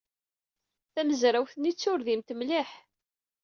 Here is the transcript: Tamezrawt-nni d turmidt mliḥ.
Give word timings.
Tamezrawt-nni 0.93 1.71
d 1.73 1.77
turmidt 1.81 2.29
mliḥ. 2.39 2.69